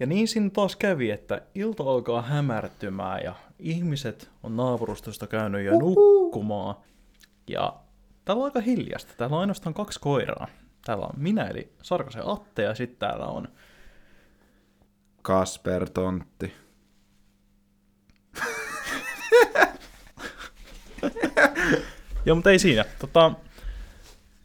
[0.00, 5.78] Ja niin siinä taas kävi, että ilta alkaa hämärtymään ja ihmiset on naapurustosta käynyt jo
[5.78, 6.74] nukkumaan.
[7.48, 7.76] Ja
[8.24, 9.12] täällä on aika hiljasta.
[9.16, 10.48] Täällä on ainoastaan kaksi koiraa.
[10.84, 13.48] Täällä on minä eli Sarkasen Atte ja sitten täällä on
[15.22, 16.52] Kasper Tontti.
[22.24, 22.84] Joo, mutta ei siinä.
[22.98, 23.32] Tota,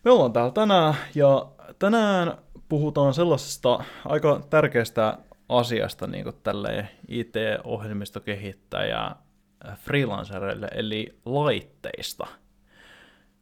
[0.03, 2.37] me ollaan täällä tänään ja tänään
[2.69, 5.17] puhutaan sellaisesta aika tärkeästä
[5.57, 9.11] asiasta niin tälleen IT-ohjelmistokehittäjä
[9.75, 12.27] freelancereille, eli laitteista.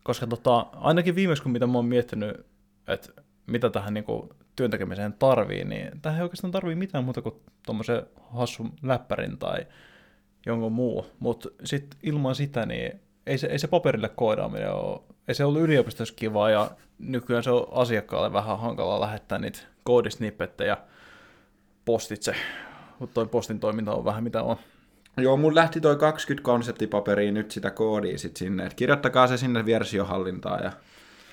[0.04, 2.46] Koska tota, ainakin viimeksi, kun mitä mä oon miettinyt,
[2.88, 4.06] että mitä tähän niin
[4.56, 7.36] työntekemiseen tarvii, niin tähän ei oikeastaan tarvii mitään muuta kuin
[7.66, 9.68] tuommoisen hassun läppärin tai
[10.46, 11.06] jonkun muu.
[11.20, 15.62] Mutta sitten ilman sitä, niin ei se, ei se paperille koodaaminen ole, ei se ollut
[15.62, 20.78] yliopistossa kivaa ja nykyään se on asiakkaalle vähän hankalaa lähettää niitä koodisnippettejä
[21.86, 22.36] postitse,
[23.00, 24.58] mutta toi postin toiminta on vähän mitä on.
[25.18, 29.66] Joo, mun lähti toi 20 konseptipaperia nyt sitä koodia sit sinne, että kirjoittakaa se sinne
[29.66, 30.72] versiohallintaan ja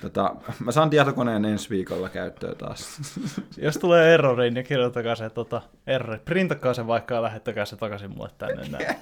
[0.01, 3.01] tota, mä saan tietokoneen ensi viikolla käyttöön taas.
[3.57, 6.19] Jos tulee errori, niin kirjoittakaa se tota, errori.
[6.25, 8.95] Printakaa se vaikka ja lähettäkää se takaisin mulle tänne näin.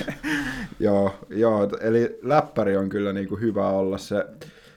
[0.80, 4.26] joo, joo, eli läppäri on kyllä niinku hyvä olla se,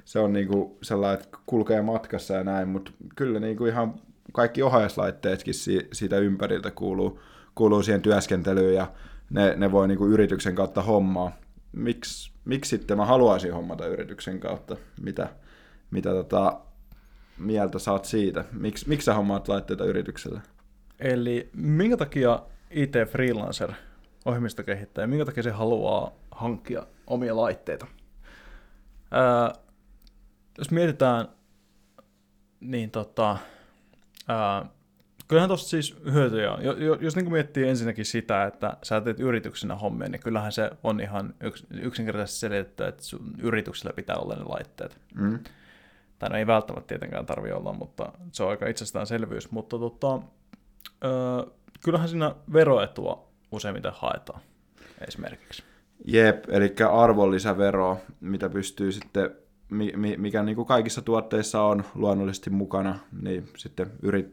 [0.06, 3.94] se on niinku sellainen, että kulkee matkassa ja näin, mutta kyllä niinku ihan
[4.34, 7.20] kaikki ohjauslaitteetkin si- siitä ympäriltä kuuluu,
[7.56, 8.92] kuuluu siihen työskentelyyn ja
[9.30, 11.32] ne, ne voi niinku yrityksen kautta hommaa.
[11.72, 14.78] Miksi miksi sitten mä haluaisin hommata yrityksen kautta?
[15.02, 15.30] Mitä,
[15.92, 16.60] mitä tota,
[17.38, 18.46] mieltä saat siitä?
[18.52, 20.42] Miks, miksi sä hommaat laitteita yritykselle?
[21.00, 23.72] Eli minkä takia IT-freelancer
[24.26, 27.88] ohjelmistokehittäjä, minkä takia se haluaa hankkia omia laitteita?
[29.12, 29.54] Ää,
[30.58, 31.28] jos mietitään,
[32.60, 33.38] niin tota,
[34.28, 34.66] ää,
[35.28, 36.60] kyllähän tuossa siis hyötyjä on.
[37.02, 41.34] Jos niin miettii ensinnäkin sitä, että sä teet yrityksenä hommia, niin kyllähän se on ihan
[41.42, 44.98] yks, yksinkertaisesti selitetty, että sun yrityksellä pitää olla ne laitteet.
[45.16, 45.40] Mm.
[46.20, 49.52] Tai no ei välttämättä tietenkään tarvi olla, mutta se on aika itsestäänselvyys.
[49.52, 50.20] Mutta tota,
[51.06, 51.12] öö,
[51.84, 54.42] kyllähän siinä veroetua useimmiten haetaan
[55.08, 55.64] esimerkiksi.
[56.06, 59.36] Jep, eli arvonlisävero, mitä pystyy sitten
[60.18, 63.92] mikä niin kuin kaikissa tuotteissa on luonnollisesti mukana, niin sitten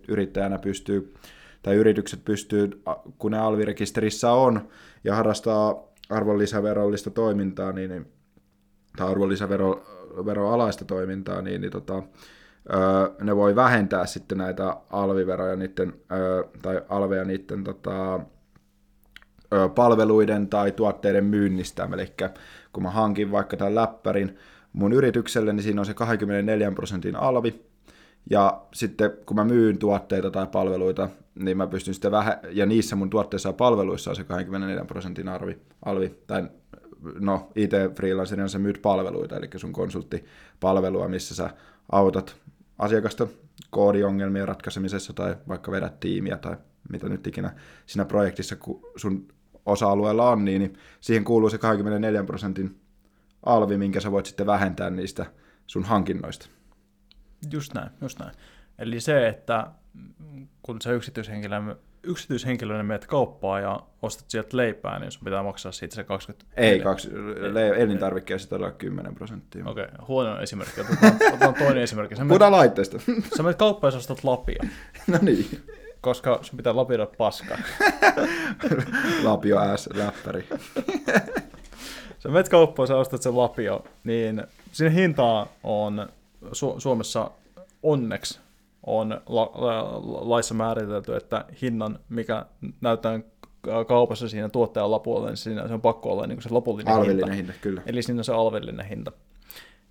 [0.09, 1.15] yrittäjänä pystyy,
[1.63, 2.83] tai yritykset pystyy,
[3.19, 4.69] kun ne alvirekisterissä on
[5.05, 5.75] ja harrastaa
[6.11, 8.07] arvonlisäverollista toimintaa, niin, niin
[8.97, 12.03] tai arvonlisäveroalaista toimintaa, niin, niin tota,
[13.21, 15.93] ne voi vähentää sitten näitä alviveroja niiden,
[16.63, 18.21] tai alveja niiden tota,
[19.75, 21.89] palveluiden tai tuotteiden myynnistä.
[21.93, 22.15] Eli
[22.73, 24.37] kun mä hankin vaikka tämän läppärin,
[24.75, 27.65] mun yritykselle, niin siinä on se 24 prosentin alvi,
[28.31, 32.97] ja sitten kun mä myyn tuotteita tai palveluita, niin mä pystyn sitten vähän, ja niissä
[32.97, 36.49] mun tuotteissa ja palveluissa on se 24 prosentin arvi, alvi, tai
[37.21, 41.51] no IT-freelancerina sä myyt palveluita, eli sun konsulttipalvelua, missä sä
[41.93, 42.37] autat
[42.79, 43.27] asiakasta
[43.71, 46.57] koodiongelmien ratkaisemisessa tai vaikka vedät tiimiä tai
[46.91, 47.53] mitä nyt ikinä
[47.87, 48.57] siinä projektissa
[48.97, 49.29] sun
[49.67, 52.77] osa-alueella on, niin, niin siihen kuuluu se 24 prosentin
[53.47, 55.27] alvi, minkä sä voit sitten vähentää niistä
[55.67, 56.47] sun hankinnoista.
[57.53, 58.33] Just näin, just näin.
[58.79, 59.67] Eli se, että
[60.63, 65.95] kun sä yksityishenkilö, yksityishenkilönä menet kauppaan ja ostat sieltä leipää, niin sun pitää maksaa siitä
[65.95, 66.47] se 20...
[66.57, 67.09] Ei, kaksi,
[67.53, 69.65] le- elintarvikkeessa todella 10 prosenttia.
[69.67, 70.81] Okei, okay, huono esimerkki.
[70.81, 72.15] Otetaan, otetaan toinen esimerkki.
[72.29, 72.99] Puhutaan laitteesta.
[73.37, 74.65] Sä menet kauppaan ja ostat lapia.
[75.13, 75.47] no niin.
[76.01, 77.59] Koska sun pitää lapioida paskaa.
[79.25, 80.49] Lapio S, läppäri
[82.25, 84.43] sä menet kauppaan, sä ostat sen lapio, niin
[84.73, 86.09] siinä hintaa on
[86.45, 87.31] Su- Suomessa
[87.83, 88.41] onneksi
[88.87, 92.47] on la- la- laissa määritelty, että hinnan, mikä
[92.81, 93.21] näyttää
[93.89, 97.53] kaupassa siinä tuottajan lapuolella, niin siinä se on pakko olla niin se lopullinen alvillinen hinta.
[97.53, 97.53] hinta.
[97.61, 97.83] kyllä.
[97.87, 99.13] Eli siinä on se alvillinen hinta.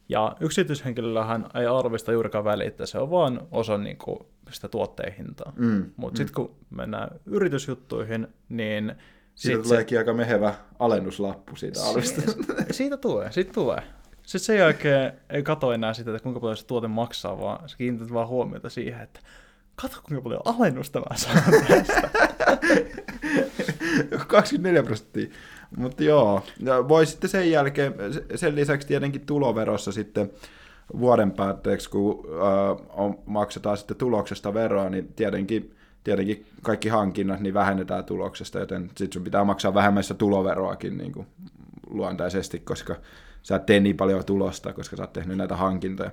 [0.10, 4.20] Ja yksityishenkilöllähän ei arvista juurikaan väliä, että se on vaan osa niin kuin
[4.52, 5.54] sitä tuotteen hintaa.
[5.56, 6.18] Mm, Mutta mm.
[6.18, 8.96] sitten kun mennään yritysjuttuihin, niin
[9.36, 10.00] siitä Sitten tuleekin se...
[10.00, 12.22] aika mehevä alennuslappu siitä alvista.
[12.72, 13.84] siitä tulee, siitä tulee.
[14.24, 17.78] Sitten sen jälkeen ei katso enää sitä, että kuinka paljon se tuote maksaa, vaan sä
[17.78, 19.20] kiinnität vaan huomiota siihen, että
[19.76, 22.10] katso kuinka paljon alennusta mä saan tästä.
[24.28, 25.28] 24 prosenttia.
[25.78, 26.44] Mutta joo,
[26.88, 27.94] voi sitten sen jälkeen,
[28.36, 30.32] sen lisäksi tietenkin tuloverossa sitten
[31.00, 37.54] vuoden päätteeksi, kun äh, on, maksetaan sitten tuloksesta veroa, niin tietenkin tietenkin kaikki hankinnat niin
[37.54, 41.28] vähennetään tuloksesta, joten sitten sun pitää maksaa vähemmän tuloveroakin niin kuin
[41.90, 42.96] luontaisesti, koska
[43.44, 46.12] sä et tee niin paljon tulosta, koska sä oot tehnyt näitä hankintoja,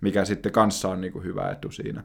[0.00, 2.02] mikä sitten kanssa on niin kuin hyvä etu siinä.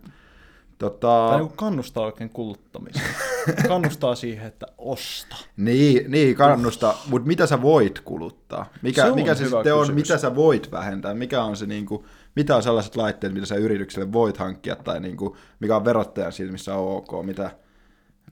[0.80, 3.16] Tota, Tai niin kannustaa oikein kuluttamiseen.
[3.68, 5.36] kannustaa siihen, että osta.
[5.58, 8.70] Niin, niin kannusta, mutta mitä sä voit kuluttaa?
[8.82, 10.04] Mikä Se on mikä se sitten on, kysymys.
[10.04, 11.14] mitä sä voit vähentää?
[11.14, 12.04] Mikä on se, niin kuin,
[12.36, 16.32] mitä on sellaiset laitteet, mitä sä yritykselle voit hankkia, tai niin kuin, mikä on verottajan
[16.32, 17.26] silmissä ok?
[17.26, 17.52] Mitä,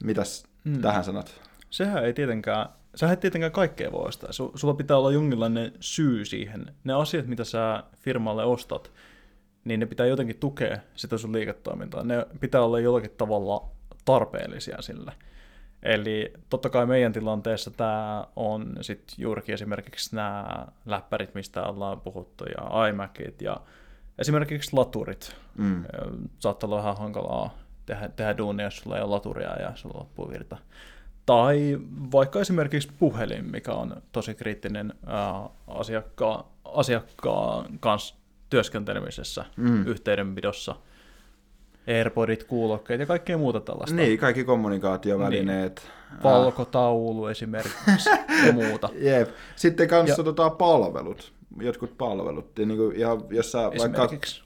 [0.03, 0.81] mitäs mm.
[0.81, 1.41] tähän sanot?
[1.69, 4.31] Sehän ei tietenkään, sähän et tietenkään kaikkea voi ostaa.
[4.31, 6.65] Su, sulla pitää olla jonkinlainen syy siihen.
[6.83, 8.91] Ne asiat, mitä sä firmalle ostat,
[9.67, 12.03] niin ne pitää jotenkin tukea sitä sun liiketoimintaa.
[12.03, 13.69] Ne pitää olla jollakin tavalla
[14.05, 15.11] tarpeellisia sille.
[15.83, 22.45] Eli totta kai meidän tilanteessa tämä on sitten juurikin esimerkiksi nämä läppärit, mistä ollaan puhuttu,
[22.45, 23.57] ja iMacit ja
[24.19, 25.35] esimerkiksi laturit.
[25.57, 25.83] Mm.
[26.39, 30.29] Saattaa olla ihan hankalaa tehdä, tehdä duunia, jos sulla ei ole laturia ja sulla loppuu
[30.29, 30.57] virta.
[31.25, 31.79] Tai
[32.11, 38.15] vaikka esimerkiksi puhelin, mikä on tosi kriittinen ää, asiakkaan, asiakkaan kanssa
[38.49, 39.87] työskentelemisessä, mm.
[39.87, 40.75] yhteydenpidossa.
[41.87, 43.95] Airpodit, kuulokkeet ja kaikkea muuta tällaista.
[43.95, 45.91] Niin, kaikki kommunikaatiovälineet.
[46.11, 46.23] Niin.
[46.23, 48.09] Valkotaulu esimerkiksi
[48.45, 48.89] ja muuta.
[49.09, 49.29] Jep.
[49.55, 50.23] Sitten kanssa ja...
[50.23, 52.59] tota, palvelut, jotkut palvelut.
[52.59, 53.75] Ja, niin kuin, ja jos sä vaikka...
[53.75, 54.43] Esimerkiksi.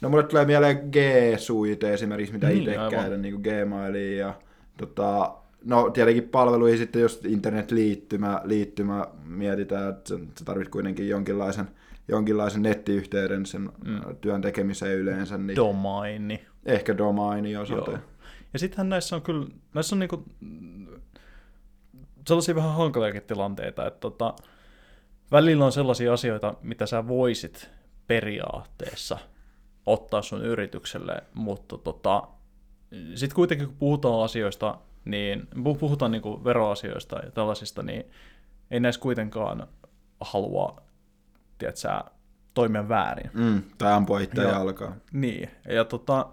[0.00, 4.34] No mulle tulee mieleen G-suite esimerkiksi, mitä Niin, itse käytän, niin kuin Gmailiin ja
[4.76, 5.34] tota,
[5.64, 11.68] no tietenkin palveluihin sitten, jos internetliittymä liittymä mietitään, että sä- sä tarvit kuitenkin jonkinlaisen,
[12.08, 14.00] jonkinlaisen nettiyhteyden sen mm.
[14.20, 16.46] työn tekemiseen yleensä, niin Domaini.
[16.66, 17.90] ehkä domaini osalta.
[17.90, 18.00] Joo.
[18.52, 20.86] Ja sittenhän näissä on kyllä, näissä on niinku mm,
[22.28, 24.34] sellaisia vähän hankaliakin tilanteita, että tota,
[25.32, 27.70] välillä on sellaisia asioita, mitä sä voisit
[28.06, 29.18] periaatteessa
[29.86, 32.28] ottaa sun yritykselle, mutta tota,
[33.14, 38.04] sitten kuitenkin kun puhutaan asioista, niin pu- puhutaan niinku veroasioista ja tällaisista, niin
[38.70, 39.66] ei näissä kuitenkaan
[40.20, 40.82] halua,
[41.60, 42.04] tiedätkö, sä,
[42.54, 43.30] toimia väärin.
[43.34, 44.52] Mm, tai ampua itseä Joo.
[44.52, 44.94] jalkaan.
[45.12, 46.26] Niin, ja tota,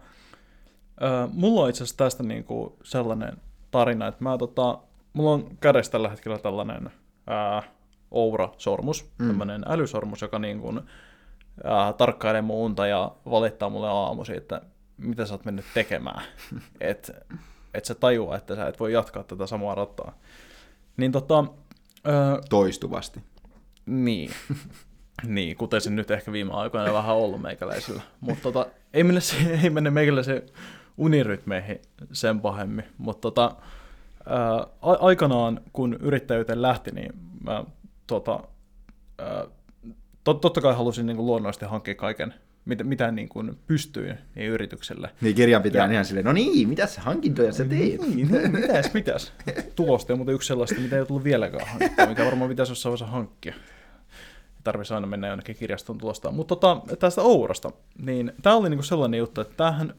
[1.01, 3.37] ö, mulla on itse asiassa tästä niinku sellainen
[3.71, 4.79] tarina, että mä tota,
[5.13, 6.91] mulla on kädessä tällä hetkellä tällainen
[7.27, 7.63] ää,
[8.11, 9.27] Oura-sormus, mm.
[9.27, 10.73] tämmöinen älysormus, joka niinku,
[11.63, 14.61] ää, tarkkailee mun unta ja valittaa mulle aamuisin, että
[14.97, 16.21] mitä sä oot mennyt tekemään,
[16.81, 17.13] että
[17.73, 20.13] et sä tajua, että sä et voi jatkaa tätä samaa rataa.
[20.97, 21.45] Niin tota,
[22.07, 23.19] ö, Toistuvasti.
[23.85, 24.31] niin.
[25.25, 28.01] niin, kuten se nyt ehkä viime aikoina vähän ollut meikäläisillä.
[28.21, 30.41] Mutta tota, ei, mene se, ei mene meikäläisen
[30.97, 31.81] unirytmeihin
[32.11, 32.85] sen pahemmin.
[32.97, 33.55] Mutta tota,
[34.25, 37.11] ää, aikanaan, kun yrittäjyyteen lähti, niin
[37.43, 37.63] mä
[38.07, 38.39] tota,
[39.17, 39.45] ää,
[40.23, 42.33] tot, totta kai halusin niin kuin luonnollisesti hankkia kaiken,
[42.65, 45.09] mitä, mitä niin kuin pystyin niin yritykselle.
[45.21, 47.79] Niin kirjanpitäjä on Ja- ihan silleen, no niin, mitä hankintoja sä teet?
[48.01, 49.33] Niin, niin mitäs, mitäs.
[49.75, 52.91] Tulosta on muuten yksi sellaista, mitä ei ole tullut vieläkään hankkia, mikä varmaan pitäisi jossain
[52.91, 53.53] vaiheessa hankkia.
[54.67, 56.35] Tarvitsisi aina mennä jonnekin kirjaston tulostaan.
[56.35, 57.71] Mutta tota, tästä Ourasta,
[58.01, 59.93] niin tämä oli niinku sellainen juttu, että tämähän,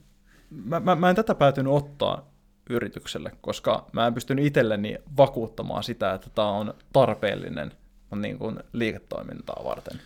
[0.51, 2.31] mä, mä, mä en tätä päätynyt ottaa
[2.71, 7.73] yritykselle, koska mä en pystynyt itselleni vakuuttamaan sitä, että tämä on tarpeellinen
[8.17, 10.01] niin kuin liiketoimintaa varten.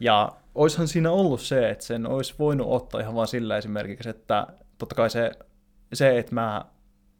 [0.00, 4.46] Ja oishan siinä ollut se, että sen olisi voinut ottaa ihan vaan sillä esimerkiksi, että
[4.78, 5.32] totta kai se,
[5.92, 6.64] se että mä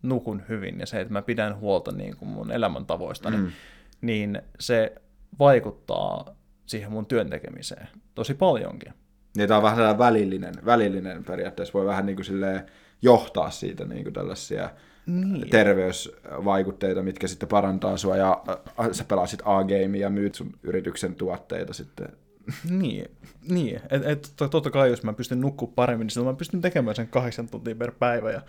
[0.03, 3.37] nukun hyvin ja se, että mä pidän huolta niin kuin mun elämäntavoista, mm.
[3.37, 3.43] Mm.
[3.43, 4.95] niin, niin se
[5.39, 6.35] vaikuttaa
[6.67, 8.93] siihen mun työn tekemiseen tosi paljonkin.
[9.37, 12.67] Niin tämä on vähän sellainen välillinen, välillinen periaatteessa, voi vähän niin kuin silleen
[13.03, 14.71] johtaa siitä niin kuin tällaisia
[15.07, 15.51] Niin.
[15.51, 21.73] terveysvaikutteita, mitkä sitten parantaa sua, ja äh, sä pelasit A-gamea ja myyt sun yrityksen tuotteita
[21.73, 22.09] sitten.
[22.71, 23.11] Niin,
[23.49, 23.81] niin.
[23.91, 26.97] Et, et, to- totta kai jos mä pystyn nukkua paremmin, niin silloin mä pystyn tekemään
[26.97, 28.43] sen kahdeksan tuntia per päivä ja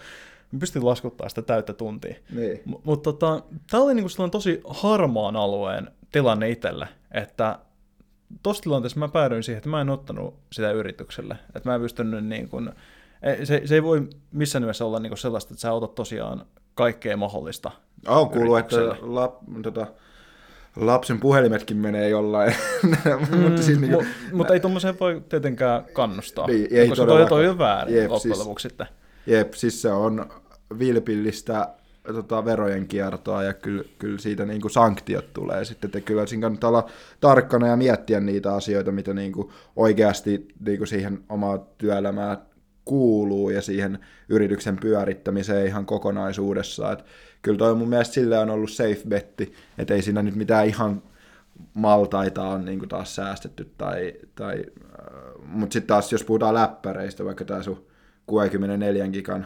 [0.51, 2.15] mä pystyn laskuttaa sitä täyttä tuntia.
[2.35, 2.61] Niin.
[2.65, 7.59] M- Mutta tota, tämä oli niinku sellainen tosi harmaan alueen tilanne itselle, että
[8.43, 11.37] tuossa tilanteessa mä päädyin siihen, että mä en ottanut sitä yritykselle.
[11.55, 12.69] Että mä en pystynyt niin kuin,
[13.43, 17.71] se, se ei voi missään nimessä olla niin sellaista, että sä otat tosiaan kaikkea mahdollista.
[18.07, 19.87] On kuullut, että lap, tota,
[20.75, 22.53] lapsen puhelimetkin menee jollain,
[23.31, 27.05] Mm, mutta siis niin mu- kuin, mutta ei tuommoiseen voi tietenkään kannustaa, Niin, ei koska
[27.05, 28.87] toi, toi on väärin Jep, loppujen siis- lopuksi sitten.
[29.27, 30.29] Jep, siis se on
[30.79, 31.67] vilpillistä
[32.13, 36.41] tota, verojen kiertoa ja kyllä, kyllä siitä niin kuin sanktiot tulee sitten, että kyllä siinä
[36.41, 41.59] kannattaa olla tarkkana ja miettiä niitä asioita, mitä niin kuin oikeasti niin kuin siihen omaan
[41.77, 42.37] työelämään
[42.85, 46.93] kuuluu ja siihen yrityksen pyörittämiseen ihan kokonaisuudessaan.
[46.93, 47.05] Et
[47.41, 51.01] kyllä toi mun mielestä sillä on ollut safe betti, että ei siinä nyt mitään ihan
[51.73, 53.71] maltaita on niin kuin taas säästetty.
[53.77, 54.63] Tai, tai,
[54.99, 57.85] äh, mutta sitten taas jos puhutaan läppäreistä, vaikka tämä sun
[58.25, 59.45] 64 gigan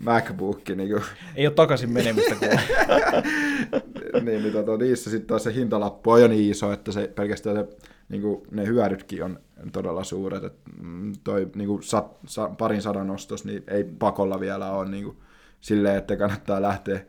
[0.00, 1.02] MacBook, niin, kuin,
[1.36, 2.34] Ei ole takaisin menemistä
[4.24, 7.56] niin, niin tota, niissä sitten taas se hintalappu on jo niin iso, että se pelkästään
[7.56, 7.66] se
[8.08, 9.40] niin kuin ne hyödytkin on
[9.72, 10.44] todella suuret.
[10.44, 14.90] Et, mm, toi niin kuin sat, sa, parin sadan ostos niin ei pakolla vielä ole
[14.90, 15.16] niin kuin,
[15.60, 17.00] silleen, että kannattaa lähteä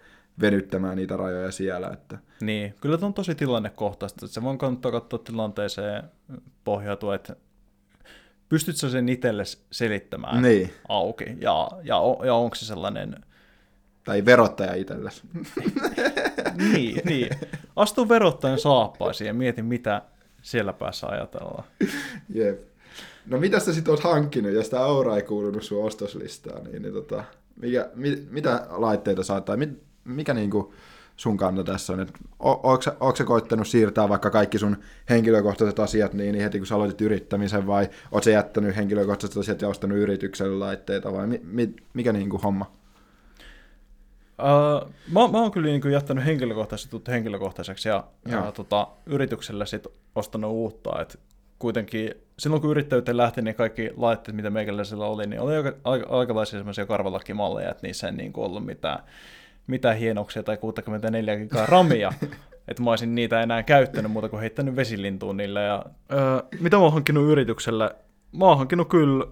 [0.42, 1.90] venyttämään niitä rajoja siellä.
[1.94, 2.18] Että.
[2.42, 4.28] Niin, kyllä tämä on tosi tilannekohtaista.
[4.28, 6.04] Se voi kannattaa katsoa tilanteeseen
[6.64, 7.36] pohjautua, että
[8.50, 10.74] pystytkö sen itselle selittämään niin.
[10.90, 13.16] auki, ja, ja, ja onko se sellainen...
[14.04, 15.22] Tai verottaja itsellesi.
[16.74, 17.30] niin, niin.
[17.76, 20.02] Astu verottajan saappaisiin ja mieti, mitä
[20.42, 21.64] siellä päässä ajatellaan.
[22.34, 22.70] Jep.
[23.26, 26.94] No mitä sä sitten oot hankkinut, jos tämä Aura ei kuulunut sun ostoslistaan, niin, niin
[26.94, 27.24] tota,
[27.56, 30.74] mikä, mi, mitä laitteita saat, tai mit, mikä niinku
[31.20, 32.20] sun kanta tässä on, että
[33.18, 34.78] sä koittanut siirtää vaikka kaikki sun
[35.10, 39.62] henkilökohtaiset asiat niin, niin heti kun sä aloitit yrittämisen, vai oot sä jättänyt henkilökohtaiset asiat
[39.62, 42.72] ja ostanut yritykselle laitteita, vai mi, mi, mikä niinku homma?
[44.40, 50.52] Uh, mä, mä oon kyllä niin jättänyt henkilökohtaisesti henkilökohtaiseksi ja, ja tota, yritykselle sit ostanut
[50.52, 51.02] uutta.
[51.02, 51.20] Et
[51.60, 56.08] kuitenkin silloin kun yrittäjyyteen lähti, niin kaikki laitteet, mitä meikäläisellä oli, niin oli aika, aika,
[56.10, 59.00] aikalaisia semmoisia karvalakkimalleja, että niissä ei niin kuin ollut mitään,
[59.70, 62.14] mitään hienoksia tai 64 gigaa ramia.
[62.68, 65.64] että mä olisin niitä enää käyttänyt muuta kuin heittänyt vesilintuun niille.
[65.64, 66.20] Ja, öö,
[66.60, 67.96] mitä mä oon hankkinut yritykselle?
[68.32, 69.26] Mä oon hankkinut kyllä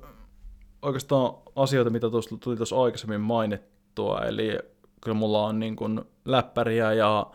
[0.82, 4.60] oikeastaan asioita, mitä tuossa tuli tuossa aikaisemmin mainittua, eli
[5.02, 7.26] kyllä mulla on niin kuin läppäriä ja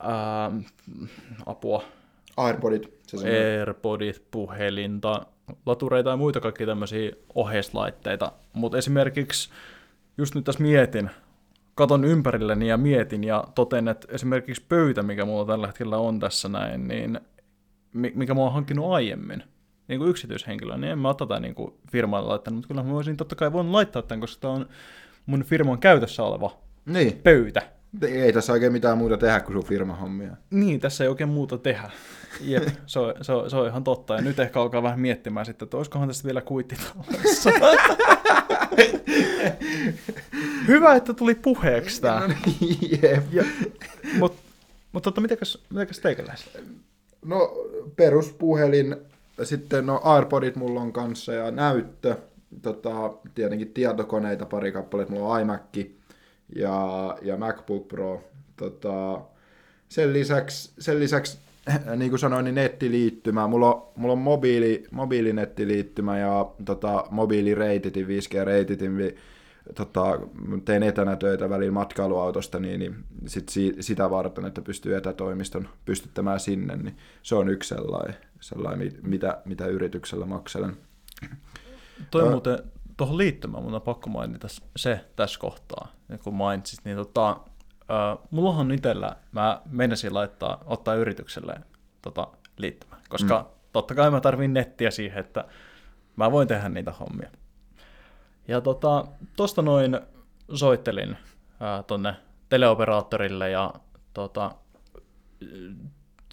[0.00, 0.50] ää,
[1.46, 1.82] apua.
[2.36, 2.98] Airpodit.
[3.06, 5.26] Se Airpodit, puhelinta,
[5.66, 8.32] latureita ja muita kaikki tämmöisiä oheislaitteita.
[8.52, 9.50] Mutta esimerkiksi
[10.18, 11.10] just nyt tässä mietin,
[11.76, 16.48] katon ympärilleni ja mietin ja toten, että esimerkiksi pöytä, mikä mulla tällä hetkellä on tässä
[16.48, 17.20] näin, niin
[17.92, 19.42] mikä mä oon hankkinut aiemmin,
[19.88, 23.16] niin kuin yksityishenkilö, niin en mä tätä niin kuin firmalle laittanut, mutta kyllä mä voisin
[23.16, 24.66] totta kai voin laittaa tämän, koska tämä on
[25.26, 27.20] mun firman käytössä oleva niin.
[27.22, 27.62] pöytä.
[28.02, 30.36] Ei tässä oikein mitään muuta tehdä kuin sun firmahommia.
[30.50, 31.90] Niin, tässä ei oikein muuta tehdä.
[32.40, 34.14] Jep, se on, se, on, se on ihan totta.
[34.14, 36.76] Ja nyt ehkä alkaa vähän miettimään sitten, että olisikohan tässä vielä kuitti
[40.68, 42.20] Hyvä, että tuli puheeksi tämä.
[42.20, 43.32] No niin, jep.
[43.32, 43.44] Ja,
[44.18, 44.42] mutta
[44.92, 46.58] mut, tota, mitäkäs, mitäkäs teikäläisellä?
[47.24, 47.52] No
[47.96, 48.96] peruspuhelin,
[49.42, 52.16] sitten no Airpodit mulla on kanssa ja näyttö.
[52.62, 55.60] Tota, tietenkin tietokoneita pari kappaletta, mulla on iMac
[56.56, 58.24] ja, ja MacBook Pro.
[58.56, 59.20] Tota,
[59.88, 61.38] sen lisäksi, sen lisäksi
[61.96, 63.46] niin kuin sanoin, niin nettiliittymä.
[63.46, 69.16] Mulla on, mulla on mobiili, mobiilinettiliittymä ja tota, mobiilireititin, 5G-reititin,
[69.74, 70.20] tota,
[70.64, 76.40] teen etänä töitä välillä matkailuautosta, niin, niin sit si, sitä varten, että pystyy etätoimiston pystyttämään
[76.40, 80.76] sinne, niin se on yksi sellainen, sellainen mitä, mitä yrityksellä makselen.
[82.10, 82.58] Toi uh, muuten,
[82.96, 85.92] tuohon liittymään mun on pakko mainita se tässä kohtaa,
[86.24, 87.40] kun mainitsit, niin tota,
[87.90, 91.60] uh, mullahan itsellä, mä menisin laittaa, ottaa yritykselle
[92.02, 93.48] tota, liittymään, koska mm.
[93.72, 95.44] totta kai mä tarvin nettiä siihen, että
[96.16, 97.30] mä voin tehdä niitä hommia.
[98.48, 99.04] Ja tota,
[99.36, 100.00] tosta noin
[100.54, 102.14] soittelin uh, tonne
[102.48, 103.74] teleoperaattorille ja
[104.14, 104.54] tota,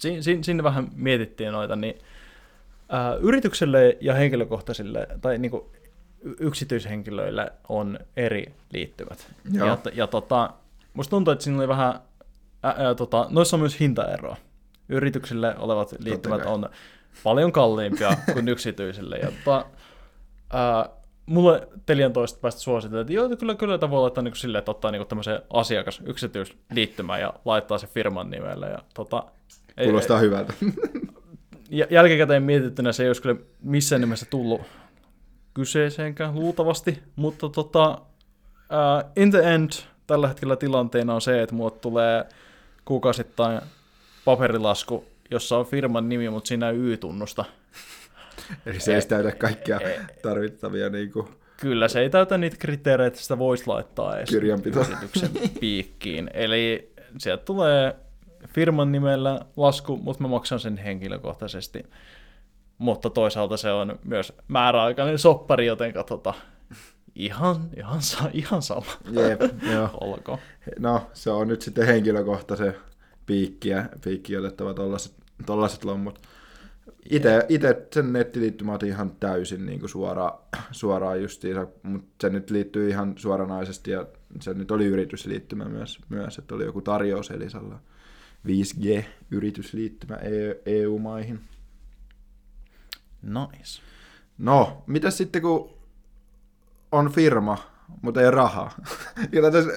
[0.00, 5.72] sinne, sinne vähän mietittiin noita, niin uh, yritykselle ja henkilökohtaisille, tai niinku
[6.40, 9.34] yksityishenkilöille on eri liittymät.
[9.52, 9.66] Joo.
[9.66, 10.50] Ja, ja tota,
[10.94, 12.00] musta tuntuu, että siinä oli vähän,
[12.62, 14.36] ää, ää, tota, noissa on myös hintaeroa.
[14.88, 16.68] Yrityksille olevat liittymät on
[17.24, 19.16] paljon kalliimpia kuin yksityisille.
[19.16, 19.66] Ja tota,
[20.52, 20.88] ää,
[21.26, 24.70] mulle Telian toista päästä suositeltiin, että joo, kyllä, kyllä tämä voi laittaa niin silleen, että
[24.70, 28.68] ottaa niin tämmöisen asiakas yksityisliittymän ja laittaa se firman nimelle.
[28.68, 29.24] Ja, tota,
[29.84, 30.54] Kuulostaa ei, hyvältä.
[31.90, 34.60] Jälkikäteen mietittynä se ei olisi kyllä missään nimessä tullut
[35.54, 39.70] kyseeseenkään luultavasti, mutta tota, uh, in the end
[40.06, 42.24] tällä hetkellä tilanteena on se, että mulle tulee
[42.84, 43.60] kuukausittain
[44.24, 47.44] paperilasku, jossa on firman nimi, mutta siinä ei Y-tunnusta.
[48.66, 51.28] Eli se ei täytä kaikkia e, tarvittavia niin kuin...
[51.60, 55.30] Kyllä, se ei täytä niitä kriteereitä, että sitä voisi laittaa edes yrityksen
[55.60, 56.30] piikkiin.
[56.34, 57.96] Eli sieltä tulee
[58.48, 61.84] firman nimellä lasku, mutta mä maksan sen henkilökohtaisesti
[62.78, 66.36] mutta toisaalta se on myös määräaikainen soppari, joten katsotaan.
[67.14, 68.00] Ihan, ihan,
[68.32, 68.86] ihan sama.
[69.10, 69.40] Jep,
[69.72, 69.90] joo.
[70.00, 70.38] Olko.
[70.78, 72.74] No, se on nyt sitten henkilökohtaisen
[73.26, 75.14] piikkiä, piikki otettava tollaset,
[75.46, 76.20] tollaset lommut.
[77.10, 80.38] Itse, sen nettiliittymä otin ihan täysin niin kuin suoraan,
[80.70, 84.06] suoraan justiinsa, mutta se nyt liittyy ihan suoranaisesti ja
[84.40, 87.78] se nyt oli yritysliittymä myös, myös että oli joku tarjous Elisalla
[88.46, 90.18] 5G-yritysliittymä
[90.66, 91.40] EU-maihin.
[93.22, 93.82] Nice.
[94.38, 95.83] No, mitä sitten kun
[96.94, 97.58] on firma,
[98.02, 98.70] mutta ei rahaa?
[99.32, 99.70] ja tässä,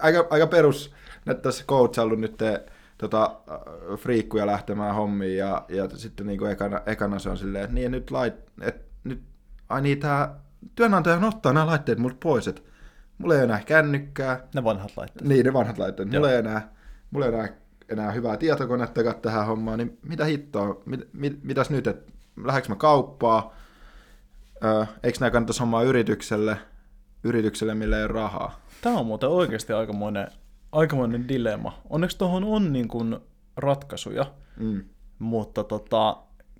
[0.00, 0.94] aika, aika perus,
[1.26, 2.64] että tässä coachaillut nyt te,
[2.98, 7.64] tota, äh, friikkuja lähtemään hommiin ja, ja sitten niin kuin ekana, ekana se on silleen,
[7.64, 9.22] että niin nyt lait, et, nyt,
[9.68, 10.40] ai niin tää
[10.74, 12.62] työnantaja ottaa nämä laitteet multa pois, että
[13.18, 14.48] mulla ei enää kännykkää.
[14.54, 15.28] Ne vanhat laitteet.
[15.28, 16.12] Niin, ne vanhat laitteet.
[16.12, 16.20] Joo.
[16.20, 16.72] Mulla ei enää,
[17.10, 17.48] mulla ei enää,
[17.88, 22.12] enää hyvää tietokonettakaan tähän hommaan, niin mitä hittoa, mit, mit, mitäs nyt, että
[22.44, 23.54] lähdekö mä kauppaa,
[24.64, 26.56] öö, eikö nämä kannattaisi hommaa yritykselle,
[27.24, 28.60] yritykselle, millä ei ole rahaa.
[28.80, 30.28] Tämä on muuten oikeasti aikamoinen,
[30.72, 31.78] aikamoinen dilemma.
[31.90, 33.16] Onneksi tuohon on niin kuin
[33.56, 34.84] ratkaisuja, Mm.
[35.18, 36.16] mutta tota,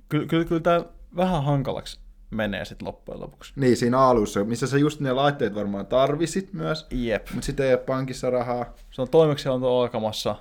[0.09, 0.85] kyllä, kyllä, kyllä tämä
[1.17, 3.53] vähän hankalaksi menee sitten loppujen lopuksi.
[3.57, 7.27] Niin, siinä alussa, missä sä just ne laitteet varmaan tarvisit myös, Jep.
[7.31, 8.67] mutta sitten ei ole pankissa rahaa.
[8.91, 10.37] Se on toimeksianto alkamassa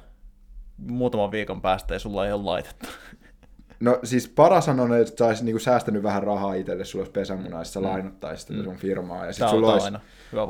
[0.77, 2.88] muutaman viikon päästä ja sulla ei ole laitetta.
[3.83, 7.57] No siis paras on, että sä olisit niinku säästänyt vähän rahaa itselle, sulla olisi pesämuna,
[7.57, 7.85] ja sä mm.
[7.85, 9.25] lainottaisit sitä sun firmaa.
[9.25, 9.91] Ja sit sulla olisi,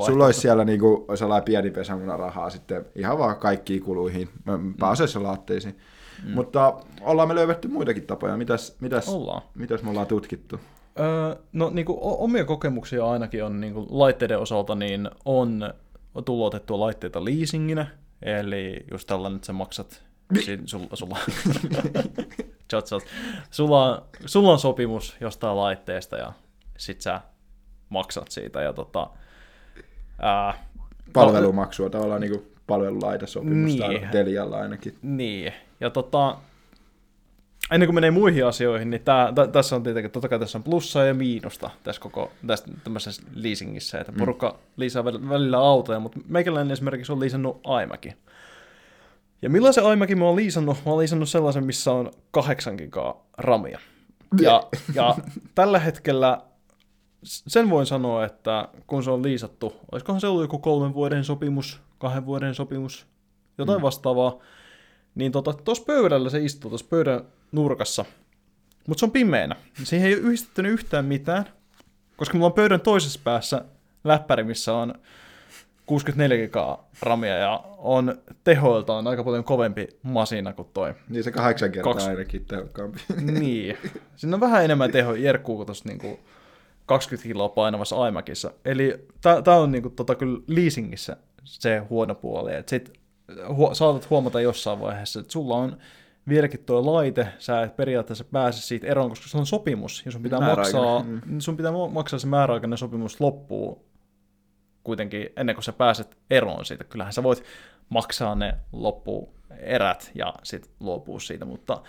[0.06, 4.74] sulla olisi siellä niinku, sellainen pieni pesämuna rahaa sitten ihan vaan kaikkiin kuluihin, mm.
[4.74, 5.76] pääasiassa laatteisiin.
[6.24, 6.30] Mm.
[6.30, 8.36] Mutta ollaan me löydetty muitakin tapoja.
[8.36, 9.42] Mitäs, mitäs, Ollaan.
[9.54, 10.60] mitäs me ollaan tutkittu?
[11.00, 15.74] Öö, no niin kuin omia kokemuksia ainakin on niin kuin laitteiden osalta, niin on
[16.24, 17.86] tulotettua laitteita leasinginä,
[18.22, 20.02] eli just tällainen, että sä maksat,
[20.44, 21.18] si- sulla, sulla,
[22.88, 23.02] shot.
[23.50, 26.32] Sulla, sulla on sopimus jostain laitteesta ja
[26.78, 27.20] sit sä
[27.88, 29.10] maksat siitä ja tota,
[30.22, 30.64] ää,
[31.12, 32.46] Palvelumaksua, tavallaan niinku
[33.44, 33.90] Niin.
[33.90, 34.08] niin.
[34.08, 34.94] Telialla ainakin.
[35.02, 36.36] Niin, ja tota,
[37.70, 40.62] ennen kuin menee muihin asioihin, niin tää, tä, tässä on tietenkin, totta kai tässä on
[40.64, 46.20] plussaa ja miinusta tässä koko tässä tämmöisessä leasingissä, että porukka liisaa väl- välillä autoja, mutta
[46.28, 48.16] meikäläinen esimerkiksi on liisannut iMacin.
[49.44, 50.76] Ja millaisen iMacin mä oon liisannut?
[50.86, 53.78] Mä oon liisannut sellaisen, missä on 8 gigaa ramia.
[54.40, 54.62] Ja,
[54.94, 55.16] ja
[55.54, 56.40] tällä hetkellä
[57.22, 61.80] sen voin sanoa, että kun se on liisattu, olisikohan se ollut joku kolmen vuoden sopimus,
[61.98, 63.06] kahden vuoden sopimus,
[63.58, 63.82] jotain mm.
[63.82, 64.38] vastaavaa,
[65.14, 67.20] niin tuossa tota, pöydällä se istuu tuossa pöydän
[67.52, 68.04] nurkassa,
[68.88, 69.56] mutta se on pimeänä.
[69.82, 71.44] Siihen ei ole yhdistetty yhtään mitään,
[72.16, 73.64] koska mulla on pöydän toisessa päässä
[74.04, 74.94] läppäri, missä on
[75.86, 80.94] 64 gigaa ramia ja on tehoiltaan aika paljon kovempi masina kuin toi.
[81.08, 82.08] Niin se kahdeksan kertaa Kaksi.
[82.08, 83.00] ainakin tehokkaampi.
[83.40, 83.76] niin.
[84.16, 86.20] Siinä on vähän enemmän teho jerkkuu kuin tuossa niinku
[86.86, 88.52] 20 kiloa painavassa iMacissa.
[88.64, 89.06] Eli
[89.44, 92.54] tämä on niinku tota kyllä leasingissä se huono puoli.
[92.54, 92.92] Et sit
[93.30, 95.76] hu- saatat huomata jossain vaiheessa, että sulla on
[96.28, 100.22] vieläkin tuo laite, sä et periaatteessa pääse siitä eroon, koska se on sopimus, ja sun
[100.22, 101.40] pitää, maksaa, mm.
[101.40, 103.84] sun pitää ma- maksaa se määräaikainen sopimus loppuu
[104.84, 106.84] kuitenkin ennen kuin sä pääset eroon siitä.
[106.84, 107.44] Kyllähän sä voit
[107.88, 111.82] maksaa ne loppuerät ja sitten luopua siitä, mutta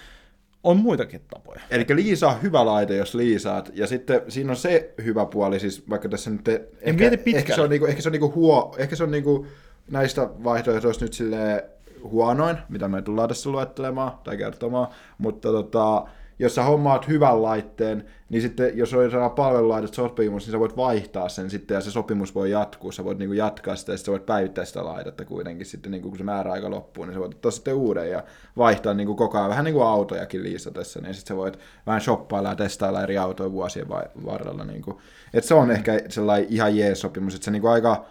[0.63, 1.62] on muitakin tapoja.
[1.69, 3.71] Eli liisaa hyvä laite, jos liisaat.
[3.73, 6.43] Ja sitten siinä on se hyvä puoli, siis vaikka tässä nyt...
[6.43, 7.39] Te, ehkä, mieti pitkälle.
[7.39, 9.47] ehkä se on, niinku, ehkä se on, niinku huo, ehkä se on niinku,
[9.91, 11.69] näistä vaihtoehdoista nyt sille
[12.03, 16.08] huonoin, mitä me tullaan tässä luettelemaan tai kertomaan, mutta tota,
[16.39, 20.78] jos sä hommaat hyvän laitteen, niin sitten jos on sellainen palvelulaitet sopimus, niin sä voit
[20.78, 22.91] vaihtaa sen sitten ja se sopimus voi jatkuu.
[22.91, 26.10] Sä voit niinku jatkaa sitä ja sitten sä voit päivittää sitä laitetta kuitenkin sitten niinku,
[26.10, 28.24] kun se määräaika loppuu, niin sä voit ottaa sitten uuden ja
[28.58, 32.50] vaihtaa niinku koko ajan vähän niin kuin autojakin liisatessa, niin sitten sä voit vähän shoppailla
[32.50, 33.89] ja testailla eri autoja vuosien
[34.26, 34.63] varrella.
[34.63, 35.02] Niinku.
[35.34, 38.06] Et se on ehkä sellainen ihan jees sopimus, että se niinku aika,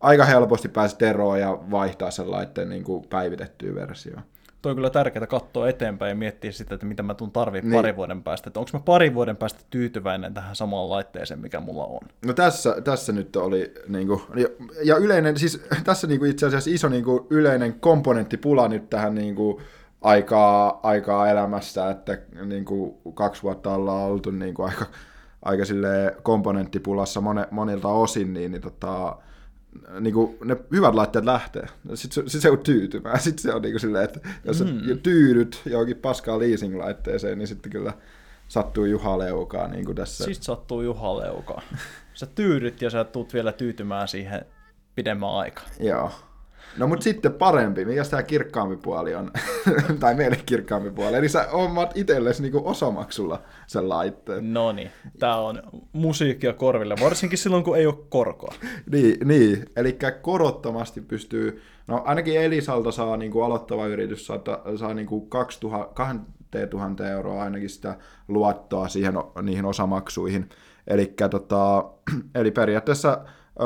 [0.00, 4.22] aika helposti pääset eroon ja vaihtaa sen laitteen niinku päivitettyyn versioon.
[4.64, 7.82] Toi on kyllä tärkeää katsoa eteenpäin ja miettiä sitä, että mitä mä tuun tarvitsemaan Niin.
[7.82, 8.48] pari vuoden päästä.
[8.48, 12.00] Että onko mä pari vuoden päästä tyytyväinen tähän samaan laitteeseen, mikä mulla on.
[12.26, 14.48] No tässä, tässä nyt oli, niinku, ja,
[14.84, 19.60] ja yleinen, siis tässä niinku itse asiassa iso niinku, yleinen komponenttipula nyt tähän niinku,
[20.00, 24.86] aikaa, aikaa elämässä, että niinku, kaksi vuotta ollaan oltu niinku, aika,
[25.42, 29.16] aika silleen komponenttipulassa mone, monilta osin, niin, niin tota,
[30.00, 31.66] niinku, ne hyvät laitteet lähtee.
[31.94, 33.20] Sitten se, sit se on tyytymään.
[33.20, 34.98] Sitten se on niinku silleen, että jos Mm.
[35.02, 37.92] tyydyt johonkin paskaan leasing-laitteeseen, niin sitten kyllä
[38.48, 40.24] sattuu Juha Leukaa niin kuin tässä.
[40.24, 41.62] Sitten sattuu Juha Leuka.
[42.14, 44.44] Sä tyydyt ja sä tuut vielä tyytymään siihen
[44.94, 45.64] pidemmän aikaa.
[45.80, 46.10] Joo.
[46.78, 49.30] No mut sitten parempi, mikä tämä kirkkaampi puoli on,
[50.00, 54.52] tai meille kirkkaampi puoli, eli sä omat itsellesi niinku osamaksulla sen laitteen.
[54.52, 58.54] No niin, tää on musiikkia korville, varsinkin silloin kun ei ole korkoa.
[58.92, 59.64] Niin, niin.
[59.76, 64.40] eli korottomasti pystyy, no ainakin Elisalta saa niinku aloittava yritys saa,
[64.76, 67.96] saa niinku 2000, 2000 euroa ainakin sitä
[68.28, 70.48] luottoa siihen, niihin osamaksuihin.
[70.86, 71.84] Elikkä tota,
[72.34, 73.24] eli periaatteessa
[73.60, 73.64] ö,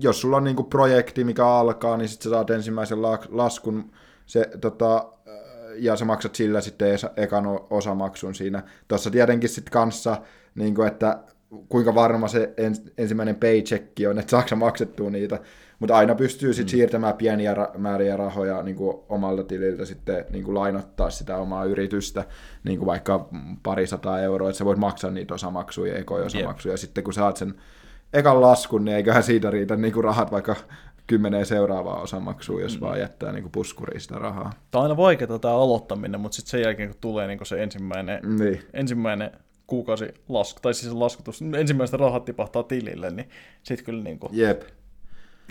[0.00, 3.90] jos sulla on niinku projekti, mikä alkaa, niin sitten sä saat ensimmäisen la- laskun
[4.26, 5.12] se, tota,
[5.76, 8.62] ja sä maksat sillä sitten ekan osamaksun siinä.
[8.88, 10.16] Tuossa tietenkin sitten kanssa,
[10.54, 11.18] niinku, että
[11.68, 15.40] kuinka varma se ens- ensimmäinen paycheck on, että saako sä maksettua niitä.
[15.78, 16.76] Mutta aina pystyy sitten mm.
[16.76, 21.64] siirtämään pieniä ra- määriä rahoja niin kuin omalta tililtä sitten niin kuin lainottaa sitä omaa
[21.64, 22.24] yritystä,
[22.64, 23.28] niin kuin vaikka
[23.62, 26.74] pari sataa euroa, että sä voit maksaa niitä osamaksuja, ekoja osamaksuja, yep.
[26.74, 27.54] ja sitten kun saat sen
[28.14, 30.56] ekan laskun, niin eiköhän siitä riitä niin kuin rahat vaikka
[31.06, 32.80] kymmeneen seuraavaa osamaksua, jos mm.
[32.80, 34.52] vaan jättää niin puskuriin sitä rahaa.
[34.70, 38.38] Tämä on aina vaikeaa tämä aloittaminen, mutta sitten sen jälkeen kun tulee niin se ensimmäinen,
[38.38, 38.62] niin.
[38.72, 39.30] ensimmäinen
[39.66, 43.28] kuukausi lasku, tai siis laskutus, ensimmäistä rahat tipahtaa tilille, niin
[43.62, 44.62] sitten kyllä niin kuin Jep.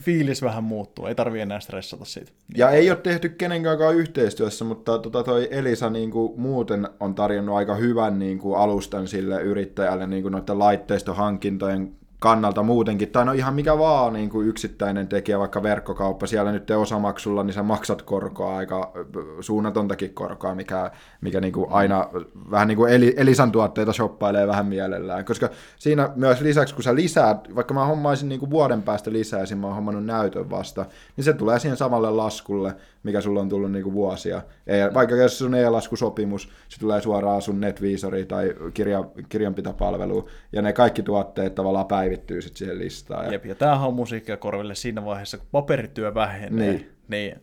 [0.01, 2.31] fiilis vähän muuttuu, ei tarvi enää stressata siitä.
[2.57, 7.55] Ja ei ole tehty kenenkään yhteistyössä, mutta tota toi Elisa niin kuin muuten on tarjonnut
[7.55, 13.31] aika hyvän niin kuin alustan sille yrittäjälle niin kuin noiden laitteistohankintojen kannalta muutenkin, tai no
[13.31, 18.01] ihan mikä vaan niin kuin yksittäinen tekijä, vaikka verkkokauppa, siellä nyt osamaksulla, niin sä maksat
[18.01, 18.93] korkoa, aika
[19.39, 22.09] suunnatontakin korkoa, mikä, mikä niin kuin aina
[22.51, 27.55] vähän niin kuin Elisan tuotteita shoppailee vähän mielellään, koska siinä myös lisäksi, kun sä lisäät,
[27.55, 30.85] vaikka mä hommaisin niin kuin vuoden päästä lisäisin, mä oon hommannut näytön vasta,
[31.17, 34.41] niin se tulee siihen samalle laskulle, mikä sulla on tullut niin kuin vuosia.
[34.67, 40.73] Ei, vaikka jos sun e-laskusopimus, se tulee suoraan sun NetVisori tai kirja, kirjanpitopalvelu, ja ne
[40.73, 43.25] kaikki tuotteet tavallaan päivittyy sitten siihen listaan.
[43.25, 43.31] Ja...
[43.31, 47.35] Jep, ja tämähän on musiikkia korville siinä vaiheessa, kun paperityö vähenee, niin, niin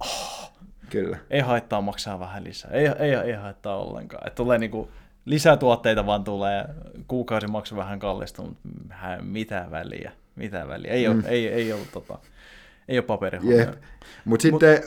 [0.00, 0.52] oh,
[0.90, 1.18] Kyllä.
[1.30, 2.70] ei haittaa maksaa vähän lisää.
[2.70, 4.26] Ei, ei, ei haittaa ollenkaan.
[4.26, 4.90] Et tulee niinku,
[5.24, 6.64] lisää tuotteita vaan tulee,
[7.08, 8.56] kuukausimaksu vähän kallistunut,
[9.20, 10.92] mitä väliä, mitä väliä.
[10.92, 11.18] Ei, mm.
[11.18, 12.18] ole, ei, ei ole, tota,
[12.88, 13.74] ei ole paperihommia.
[14.24, 14.82] Mutta sitten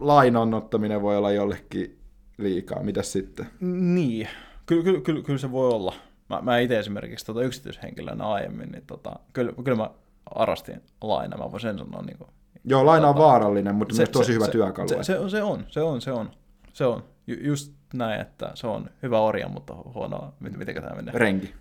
[0.00, 1.98] lainan ottaminen voi olla jollekin
[2.38, 2.82] liikaa.
[2.82, 3.46] Mitäs sitten?
[3.60, 4.28] Niin,
[4.66, 5.94] kyllä, kyllä, kyllä, kyllä se voi olla.
[6.34, 9.90] Mä, mä itse esimerkiksi tota yksityishenkilönä aiemmin, niin tota, kyllä, kyllä mä
[10.34, 12.02] arastin lainaa, mä voin sen sanoa.
[12.02, 12.30] Niin kuin,
[12.64, 14.88] Joo, laina on tota, vaarallinen, mutta se, myös tosi se, hyvä se, työkalu.
[14.88, 16.30] Se, se, se, on, se on, se on,
[16.72, 17.04] se on.
[17.26, 21.14] Ju, just näin, että se on hyvä orja, mutta huono, miten tämä menee?
[21.14, 21.54] Renki.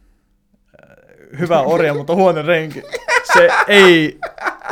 [1.39, 2.83] Hyvä orja, mutta huono renki.
[3.33, 4.19] Se ei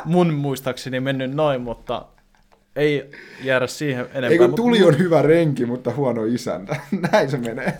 [0.05, 2.05] mun muistaakseni mennyt noin, mutta
[2.75, 3.11] ei
[3.43, 4.29] jäädä siihen enempää.
[4.29, 6.75] Ei kun tuli on hyvä renki, mutta huono isäntä.
[7.11, 7.77] Näin se menee.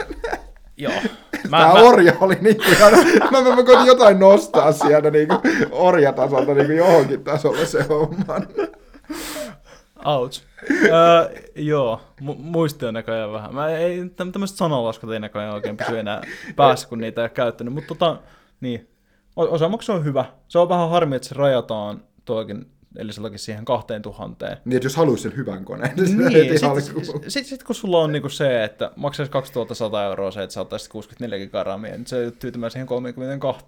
[0.82, 0.94] Joo.
[1.50, 1.80] Mä, Tämä mä...
[1.82, 2.78] orja oli niin kuin,
[3.32, 5.42] mä, mä, mä koitin jotain nostaa sieltä niin kuin
[5.72, 8.42] orjatasolta niin kuin johonkin tasolle se homma.
[10.06, 10.44] Ouch.
[10.72, 13.56] öö, joo, mu- muisti on näköjään vähän.
[13.56, 16.22] Mä ei, tämmöiset sanalaskut ei näköjään oikein pysy enää
[16.56, 17.74] päässä, kun niitä ei ole käyttänyt.
[17.74, 18.18] Mutta tota,
[18.62, 18.90] niin,
[19.36, 20.26] osamaksu on hyvä.
[20.48, 24.58] Se on vähän harmi, että se rajataan tuokin eli sellakin siihen kahteen tuhanteen.
[24.66, 28.00] Niin, että jos haluaisi sen hyvän koneen, niin, niin sitten sit, sit, sit, kun sulla
[28.00, 32.32] on niinku se, että maksaisi 2100 euroa se, että sä ottaisit 64 gramia, niin se
[32.40, 33.66] tyytymään siihen 32.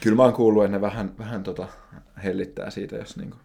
[0.00, 1.68] Kyllä mä oon kuullut, että ne vähän, vähän tota
[2.24, 3.36] hellittää siitä, jos niinku...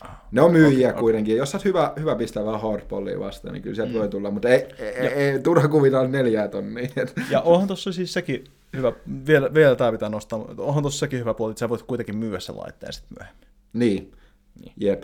[0.00, 1.32] Ah, ne on myyjiä okay, kuitenkin.
[1.32, 1.38] Okay.
[1.38, 3.98] Jos sä oot hyvä, hyvä pistää vähän hardballia vastaan, niin kyllä sieltä mm.
[3.98, 6.88] voi tulla, mutta ei, ei, ei, ei turha kuvitella neljää tonnia.
[7.30, 8.44] Ja onhan tuossa siis sekin
[8.76, 8.92] hyvä,
[9.26, 12.40] vielä, vielä tämä pitää nostaa, onhan tuossa sekin hyvä puoli, että sä voit kuitenkin myyä
[12.40, 13.48] sen laitteen sitten myöhemmin.
[13.72, 14.12] Niin,
[14.60, 14.72] niin.
[14.76, 15.02] Jep.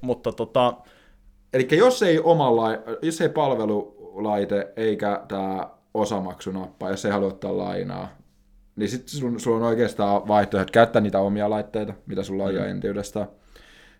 [0.00, 0.74] Mutta tota...
[1.52, 7.58] Eli jos ei, oma lai, jos ei palvelulaite eikä tämä osamaksunappa, jos ei halua ottaa
[7.58, 8.08] lainaa,
[8.76, 12.56] niin sitten sulla sul on oikeastaan vaihtoehto käyttää niitä omia laitteita, mitä sulla on mm.
[12.56, 13.26] jo entiydestä,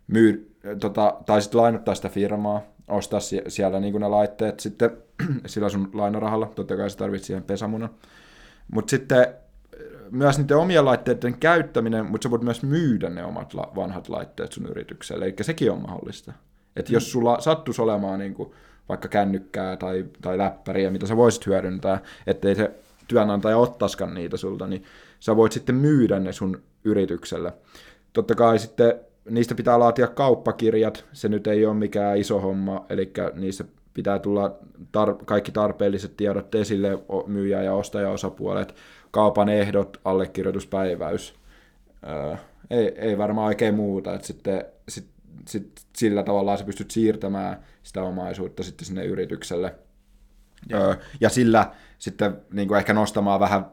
[0.06, 4.90] myy, tota, tai sitten lainottaa sitä firmaa, ostaa siellä niin ne laitteet sitten
[5.46, 7.90] sillä sun lainarahalla, totta kai sä tarvitset siihen pesamunan.
[8.72, 9.26] Mutta sitten
[10.10, 14.52] myös niiden omien laitteiden käyttäminen, mutta sä voit myös myydä ne omat la- vanhat laitteet
[14.52, 16.32] sun yritykselle, eli sekin on mahdollista.
[16.76, 16.94] Että mm.
[16.94, 18.52] jos sulla sattuisi olemaan niin kuin
[18.88, 22.70] vaikka kännykkää tai, tai läppäriä, mitä sä voisit hyödyntää, ettei se
[23.08, 24.84] työnantaja ottaskaan niitä sulta, niin
[25.20, 27.52] sä voit sitten myydä ne sun yritykselle.
[28.12, 28.94] Totta kai sitten
[29.30, 33.64] niistä pitää laatia kauppakirjat, se nyt ei ole mikään iso homma, eli niissä
[33.94, 38.74] pitää tulla tar- kaikki tarpeelliset tiedot esille, myyjä- ja ostajaosapuolet,
[39.14, 41.34] kaupan ehdot, allekirjoituspäiväys.
[42.06, 42.36] Öö,
[42.70, 45.08] ei, ei varmaan oikein muuta, että sitten sit,
[45.48, 49.74] sit, sillä tavalla sä pystyt siirtämään sitä omaisuutta sitten sinne yritykselle.
[50.72, 53.66] Öö, ja sillä sitten niin kuin ehkä nostamaan vähän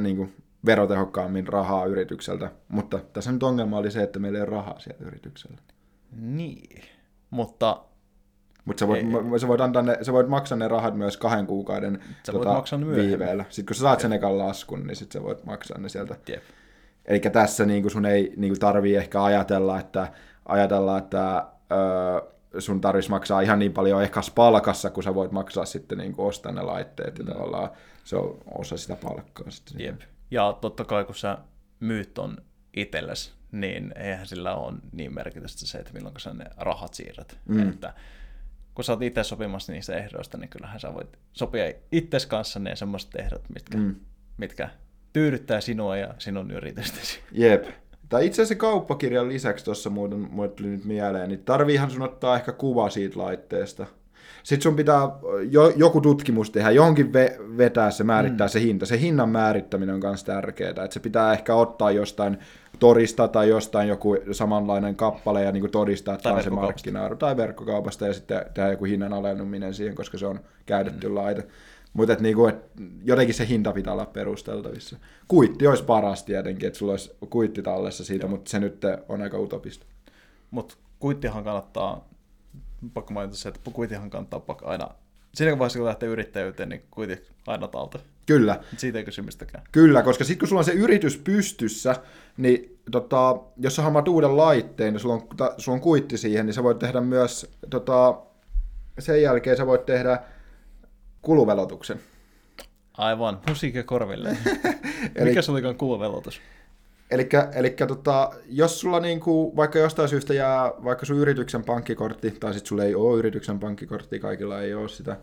[0.00, 0.32] niin kuin
[0.66, 2.50] verotehokkaammin rahaa yritykseltä.
[2.68, 5.58] Mutta tässä nyt ongelma oli se, että meillä ei ole rahaa siellä yrityksellä.
[6.16, 6.82] Niin,
[7.30, 7.84] mutta
[8.64, 9.06] mutta sä, voit,
[9.40, 12.78] sä, voit antaa ne, sä voit maksaa ne rahat myös kahden kuukauden sä tota, maksaa
[12.78, 13.44] ne viiveellä.
[13.48, 16.16] Sitten kun sä saat sen ekan laskun, niin sitten sä voit maksaa ne sieltä.
[16.28, 16.42] Jep.
[17.04, 20.12] Eli tässä niin sun ei niin tarvii ehkä ajatella, että,
[20.46, 25.64] ajatella, että öö, sun tarvitsisi maksaa ihan niin paljon ehkä palkassa, kun sä voit maksaa
[25.64, 27.18] sitten niin ostaa ne laitteet.
[27.18, 27.32] Ja mm.
[27.32, 27.70] tavallaan
[28.04, 29.50] se on osa sitä palkkaa.
[29.50, 29.80] Sitten.
[29.86, 30.00] Jep.
[30.30, 31.38] Ja totta kai kun sä
[31.80, 32.36] myyt on
[32.76, 37.38] itsellesi, niin eihän sillä ole niin merkitystä se, että milloin sä ne rahat siirrät.
[37.48, 37.70] Mm.
[37.70, 37.94] Että
[38.74, 42.76] kun sä oot itse sopimassa niistä ehdoista, niin kyllähän sä voit sopia itses kanssa ne
[42.76, 43.94] semmoiset ehdot, mitkä, mm.
[44.36, 44.68] mitkä
[45.12, 47.20] tyydyttää sinua ja sinun yritystäsi.
[47.32, 47.64] Jep.
[48.08, 52.36] tai itse asiassa kauppakirjan lisäksi tuossa muuten mulle tuli nyt mieleen, niin tarviihan sun ottaa
[52.36, 53.86] ehkä kuva siitä laitteesta.
[54.42, 55.08] Sitten sun pitää
[55.50, 58.50] jo, joku tutkimus tehdä, johonkin ve, vetää se, määrittää mm.
[58.50, 58.86] se hinta.
[58.86, 62.38] Se hinnan määrittäminen on myös tärkeää, että se pitää ehkä ottaa jostain
[62.82, 67.36] torista tai jostain joku samanlainen kappale ja niin kuin todistaa, että on se markkina tai
[67.36, 71.14] verkkokaupasta ja sitten tehdä joku hinnan alennuminen siihen, koska se on käytetty mm.
[71.14, 71.46] laite.
[71.92, 72.56] Mutta niinku, et
[73.04, 74.96] jotenkin se hinta pitää olla perusteltavissa.
[75.28, 79.38] Kuitti olisi paras tietenkin, että sulla olisi kuitti tallessa siitä, mutta se nyt on aika
[79.38, 79.86] utopista.
[80.50, 82.08] Mutta kuittihan kannattaa,
[82.94, 84.88] pakko mainita se, että kuittihan kannattaa aina,
[85.34, 87.98] siinä vaiheessa kun lähtee yrittäjyyteen, niin kuitti aina talta.
[88.26, 88.60] Kyllä.
[88.76, 89.64] Siitä ei kysymystäkään.
[89.72, 91.96] Kyllä, koska sitten kun sulla on se yritys pystyssä,
[92.36, 96.46] niin tota, jos sä haluat uuden laitteen ja sulla on, ta, sulla on kuitti siihen,
[96.46, 98.20] niin sä voit tehdä myös, tota,
[98.98, 100.18] sen jälkeen sä voit tehdä
[101.22, 102.00] kuluvelotuksen.
[102.98, 104.28] Aivan, musiikki korville.
[105.14, 106.40] Eli, Mikä se olikaan kuluvelotus?
[107.54, 112.68] Eli tota, jos sulla niinku, vaikka jostain syystä jää vaikka sun yrityksen pankkikortti, tai sitten
[112.68, 115.16] sulla ei ole yrityksen pankkikortti, kaikilla ei ole sitä,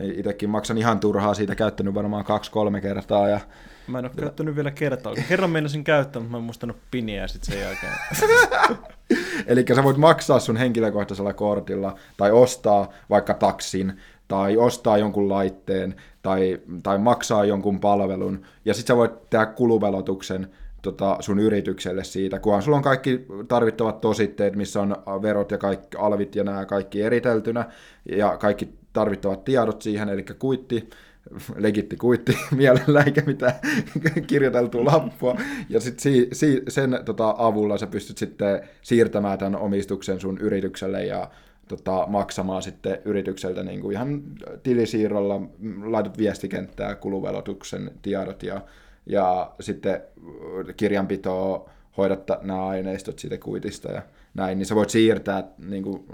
[0.00, 3.28] itsekin maksan ihan turhaa siitä, käyttänyt varmaan kaksi-kolme kertaa.
[3.28, 3.40] Ja...
[3.86, 5.14] Mä en ole käyttänyt vielä kertaa.
[5.28, 7.92] Kerran meinasin käyttää, mutta mä en muistanut piniä sitten sen jälkeen.
[9.46, 13.92] Eli sä voit maksaa sun henkilökohtaisella kortilla tai ostaa vaikka taksin
[14.28, 20.50] tai ostaa jonkun laitteen tai, tai maksaa jonkun palvelun ja sitten sä voit tehdä kuluvelotuksen
[20.84, 25.96] tota, sun yritykselle siitä, kunhan sulla on kaikki tarvittavat tositteet, missä on verot ja kaikki
[25.96, 27.64] alvit ja nämä kaikki eriteltynä
[28.16, 30.88] ja kaikki tarvittavat tiedot siihen, eli kuitti,
[31.56, 33.52] legitti kuitti mielellä eikä mitään
[34.26, 35.36] kirjoiteltua lappua.
[35.68, 41.04] Ja sitten si, si, sen tota, avulla sä pystyt sitten siirtämään tämän omistuksen sun yritykselle
[41.04, 41.30] ja
[41.68, 44.22] tota, maksamaan sitten yritykseltä niin kuin ihan
[44.62, 45.40] tilisiirrolla,
[45.84, 48.60] laitat viestikenttää, kuluvelotuksen tiedot ja,
[49.06, 50.02] ja sitten
[50.76, 54.02] kirjanpitoa hoidat nämä aineistot siitä kuitista ja
[54.34, 56.04] näin, niin sä voit siirtää niin kuin,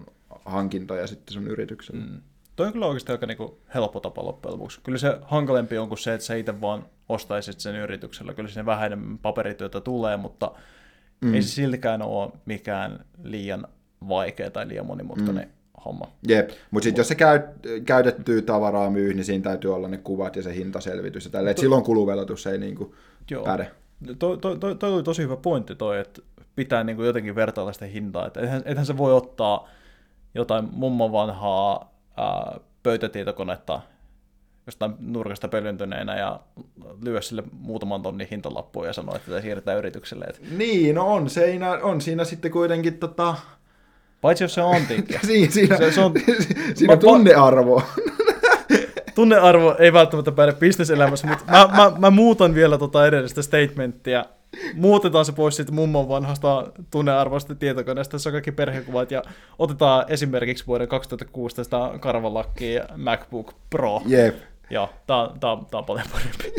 [0.44, 2.00] hankintoja sitten sun yritykselle.
[2.00, 2.20] Mm.
[2.56, 3.38] Toi on kyllä oikeasti aika niin
[3.74, 4.80] helppo tapa loppujen lopuksi.
[4.82, 8.34] Kyllä se hankalempi on kuin se, että sä itse vaan ostaisit sen yrityksellä.
[8.34, 10.52] Kyllä sinne vähän enemmän paperityötä tulee, mutta
[11.20, 11.34] mm.
[11.34, 13.66] ei se siltikään ole mikään liian
[14.08, 15.52] vaikea tai liian monimutkainen mm.
[15.84, 16.06] Homma.
[16.28, 17.40] Jep, mutta sitten jos se käy,
[17.84, 21.54] käytettyä tavaraa myy, niin siinä täytyy olla ne kuvat ja se hintaselvitys ja tälle.
[21.54, 22.94] To- silloin kuluvelotus ei niinku
[23.30, 23.44] Joo.
[23.44, 23.70] päde.
[24.18, 26.22] Toi, toi, toi, toi oli tosi hyvä pointti toi, että
[26.56, 28.26] pitää niinku jotenkin vertailla sitä hintaa.
[28.26, 29.68] Että eihän, eihän se voi ottaa
[30.34, 33.80] jotain mummon vanhaa ää, pöytätietokonetta
[34.66, 36.40] jostain nurkasta pölyntyneenä ja
[37.02, 40.24] lyö sille muutaman tonnin hintalappua ja sanoa, että tätä siirretään yritykselle.
[40.24, 40.40] Että...
[40.56, 43.34] Niin, no on, siinä, on siinä sitten kuitenkin tota,
[44.20, 45.18] Paitsi jos se on antiikki.
[45.26, 46.12] siinä, siinä, se, se on,
[46.74, 47.82] siinä on tunnearvo.
[49.14, 54.24] tunnearvo ei välttämättä päde bisneselämässä, mutta mä, mä, mä muutan vielä tota edellistä statementtia.
[54.74, 59.22] Muutetaan se pois siitä mummon vanhasta tunnearvoista tietokoneesta, jossa on kaikki perhekuvat, ja
[59.58, 64.02] otetaan esimerkiksi vuoden 2016 karvalakki MacBook Pro.
[64.06, 64.49] Jep.
[64.70, 66.52] Joo, tää, tää, tää on paljon parempi.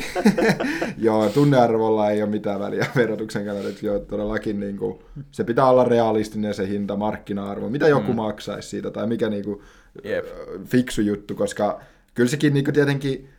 [1.06, 5.00] joo, tunnearvolla ei ole mitään väliä verotuksen kannalta, että joo, todellakin niin kuin,
[5.32, 8.16] se pitää olla realistinen se hinta, markkina-arvo, mitä joku mm.
[8.16, 9.62] maksaisi siitä, tai mikä niin kuin,
[10.06, 10.26] yep.
[10.66, 11.82] fiksu juttu, koska
[12.14, 13.30] kyllä sekin niin kuin, tietenkin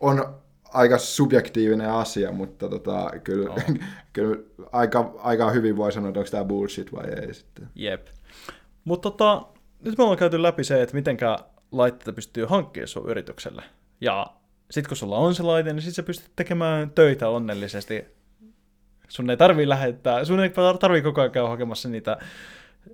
[0.00, 0.34] on
[0.74, 3.58] aika subjektiivinen asia, mutta tota, kyllä, oh.
[4.12, 4.36] kyllä
[4.72, 7.68] aika, aika hyvin voi sanoa, että onko tämä bullshit vai ei sitten.
[7.74, 8.06] Jep.
[8.84, 9.46] Mutta tota,
[9.84, 11.38] nyt me ollaan käyty läpi se, että mitenkä
[11.72, 13.62] laitteita pystyy hankkimaan sun yritykselle.
[14.04, 14.26] Ja
[14.70, 18.04] sitten kun sulla on se laite, niin sitten sä pystyt tekemään töitä onnellisesti.
[19.08, 22.16] Sun ei tarvii lähettää, sun ei tarvii koko ajan käydä hakemassa niitä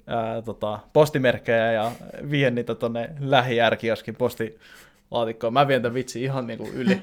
[0.07, 1.93] ää, tota, postimerkkejä ja
[2.31, 5.53] vie niitä tonne lähijärkioskin postilaatikkoon.
[5.53, 7.03] Mä vien tämän vitsi ihan niinku yli.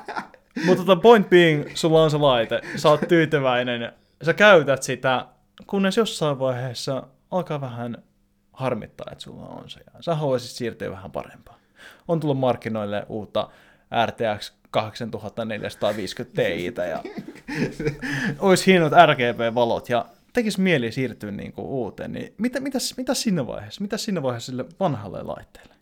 [0.66, 5.26] Mutta tota, point being, sulla on se laite, sä oot tyytyväinen, sä käytät sitä,
[5.66, 8.02] kunnes jossain vaiheessa alkaa vähän
[8.52, 9.80] harmittaa, että sulla on se.
[9.80, 11.57] Ja sä haluaisit siirtyä vähän parempaan
[12.08, 13.48] on tullut markkinoille uutta
[14.06, 17.02] RTX 8450 Ti ja
[18.38, 23.46] olisi hienot RGB-valot ja tekisi mieli siirtyä niin kuin uuteen, niin mitä, mitä, mitä siinä
[23.46, 23.80] vaiheessa?
[23.80, 25.74] Mitä siinä vaiheessa sille vanhalle laitteelle?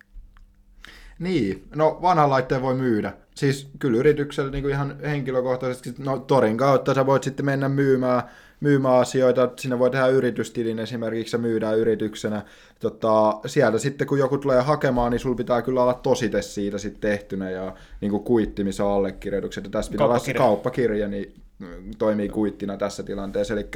[1.19, 3.13] Niin, no vanhan laitteen voi myydä.
[3.35, 8.23] Siis kyllä yrityksellä niin kuin ihan henkilökohtaisesti, no Torin kautta sä voit sitten mennä myymään
[8.61, 12.43] myymään asioita, sinne voi tehdä yritystilin esimerkiksi ja myydään yrityksenä.
[12.81, 17.01] Tota, sieltä sitten kun joku tulee hakemaan, niin sulla pitää kyllä olla tosite siitä sitten
[17.01, 19.65] tehtynä ja niin kuin kuitti, missä on allekirjoitukset.
[19.65, 23.55] Ja tässä pitää olla se kauppakirja, niin mm, toimii kuittina tässä tilanteessa.
[23.55, 23.69] Eli,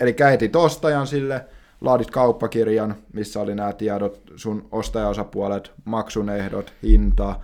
[0.00, 1.44] eli etit ostajan sille,
[1.80, 7.40] laadit kauppakirjan, missä oli nämä tiedot, sun ostajaosapuolet, maksun ehdot, hinta,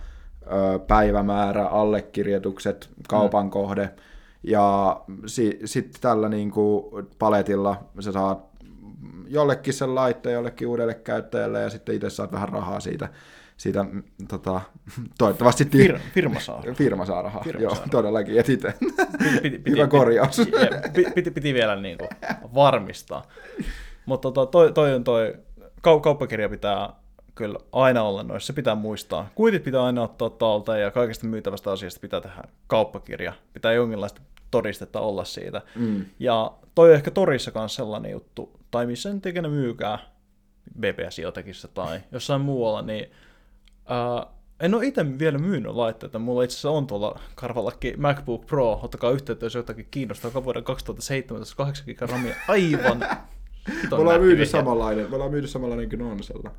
[0.87, 3.51] päivämäärä, allekirjoitukset, kaupan mm.
[4.43, 8.49] Ja si, sitten tällä niin kuin paletilla sä saat
[9.27, 13.09] jollekin sen laitteen jollekin uudelle käyttäjälle ja sitten itse saat vähän rahaa siitä,
[13.57, 14.61] siitä mm, tota,
[15.17, 16.63] toivottavasti Fir, firma saa.
[16.77, 17.43] firma saa rahaa.
[17.43, 18.73] Firma Joo, saa todellakin, et itse.
[18.79, 20.41] Piti, piti, piti, Hyvä korjaus.
[20.93, 22.09] Piti, piti, piti vielä niin kuin
[22.55, 23.23] varmistaa.
[24.05, 25.33] Mutta tota, toi, toi on toi,
[25.87, 26.93] kau- kauppakirja pitää
[27.39, 29.29] kyllä aina olla noissa, se pitää muistaa.
[29.35, 33.33] Kuitit pitää aina ottaa talta ja kaikesta myytävästä asiasta pitää tehdä kauppakirja.
[33.53, 34.21] Pitää jonkinlaista
[34.51, 35.61] todistetta olla siitä.
[35.75, 36.05] Mm.
[36.19, 39.99] Ja toi on ehkä torissa kanssa sellainen juttu, tai missä nyt ikinä myykää,
[40.79, 43.11] BPS-jotekissa tai jossain muualla, niin
[43.85, 44.25] ää,
[44.59, 46.19] en ole itse vielä myynyt laitteita.
[46.19, 48.79] Mulla itse asiassa on tuolla karvallakin MacBook Pro.
[48.83, 50.29] Ottakaa yhteyttä, jos jotakin kiinnostaa.
[50.29, 52.35] Joka vuoden 2017 8 giga ramia.
[52.47, 52.99] Aivan
[53.91, 56.51] Me ollaan myyty samanlainen, me ollaan myyty samanlainen kuin Nonsella.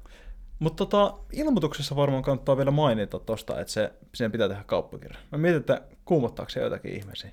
[0.61, 5.19] Mutta tota, ilmoituksessa varmaan kannattaa vielä mainita tosta, että se, siihen pitää tehdä kauppakirja.
[5.33, 7.31] Mä mietin, että kuumottaako se jotakin ihmisiä.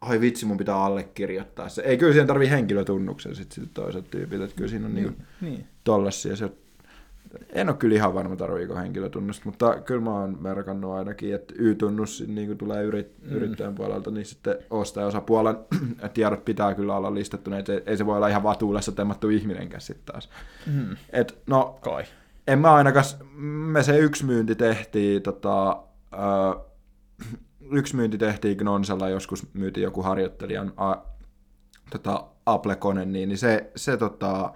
[0.00, 1.82] Ai vitsi, mun pitää allekirjoittaa se.
[1.82, 5.66] Ei, kyllä siihen tarvii henkilötunnuksen sitten sit toiset tyypit, että kyllä siinä on niinku Niin.
[5.84, 6.36] tollasia.
[6.36, 6.50] Se,
[7.52, 12.24] en ole kyllä ihan varma, tarviiko henkilötunnusta, mutta kyllä mä oon merkannut ainakin, että Y-tunnus
[12.26, 13.36] niin tulee yrit, mm.
[13.36, 15.56] yrittäjän puolelta, niin sitten ostajaosapuolen
[16.14, 20.04] tiedot pitää kyllä olla listattuna, että ei se voi olla ihan vatuulessa temmattu ihminenkään sitten
[20.12, 20.30] taas.
[20.66, 20.96] Mm.
[21.12, 22.04] Et, no, Kai.
[22.46, 23.04] En mä ainakaan,
[23.72, 26.60] me se yksi myynti tehtiin, tota, ö,
[27.70, 30.94] yksi myynti tehtiin Gnonsella, joskus myytiin joku harjoittelijan a,
[31.90, 34.52] tota, Apple-kone, niin, niin se, se tota,